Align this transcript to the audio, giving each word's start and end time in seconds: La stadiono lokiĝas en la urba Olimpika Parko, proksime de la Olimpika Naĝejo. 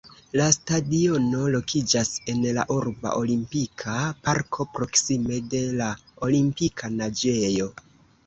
La 0.39 0.45
stadiono 0.55 1.41
lokiĝas 1.55 2.09
en 2.33 2.39
la 2.55 2.63
urba 2.75 3.11
Olimpika 3.19 3.97
Parko, 4.29 4.67
proksime 4.79 5.37
de 5.53 5.61
la 5.83 5.91
Olimpika 6.29 6.93
Naĝejo. 6.95 7.69